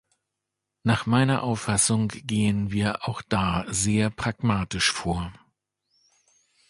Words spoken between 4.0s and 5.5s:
pragmatisch vor.